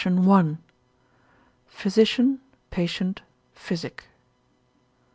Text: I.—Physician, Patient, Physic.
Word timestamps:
I.—Physician, 0.03 2.39
Patient, 2.71 3.21
Physic. 3.53 4.05